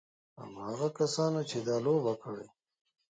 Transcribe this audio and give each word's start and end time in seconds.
هماغه 0.41 0.89
کسانو 0.99 1.41
چې 1.49 1.57
دا 1.67 1.77
لوبه 1.85 2.13
کړې. 2.23 2.47